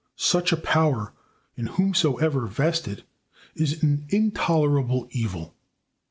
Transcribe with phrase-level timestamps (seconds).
[0.15, 1.13] Such a power,
[1.55, 3.03] in whomsoever vested,
[3.53, 5.53] is an intolerable evil.